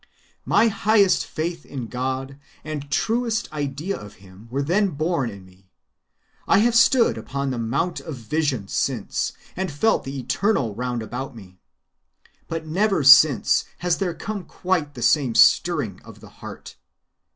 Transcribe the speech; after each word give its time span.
"My 0.45 0.67
highest 0.67 1.27
faith 1.27 1.63
in 1.63 1.85
God 1.85 2.39
and 2.63 2.89
truest 2.89 3.53
idea 3.53 3.95
of 3.95 4.15
him 4.15 4.47
were 4.49 4.63
then 4.63 4.87
born 4.89 5.29
in 5.29 5.45
me. 5.45 5.69
I 6.47 6.57
have 6.57 6.73
stood 6.73 7.19
upon 7.19 7.51
the 7.51 7.59
Mount 7.59 7.99
of 7.99 8.15
Vision 8.15 8.67
since, 8.67 9.33
and 9.55 9.71
felt 9.71 10.03
the 10.03 10.17
Eternal 10.19 10.73
round 10.73 11.03
about 11.03 11.35
me. 11.35 11.59
But 12.47 12.65
never 12.65 13.03
since 13.03 13.65
has 13.77 13.99
there 13.99 14.15
come 14.15 14.43
quite 14.45 14.95
the 14.95 15.03
same 15.03 15.35
stirring 15.35 16.01
of 16.01 16.19
the 16.19 16.29
heart. 16.29 16.77